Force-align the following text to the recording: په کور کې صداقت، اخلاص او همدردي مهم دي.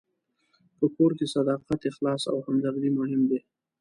په 0.77 0.85
کور 0.95 1.11
کې 1.17 1.25
صداقت، 1.35 1.79
اخلاص 1.91 2.21
او 2.31 2.37
همدردي 2.45 2.89
مهم 2.99 3.21
دي. 3.29 3.39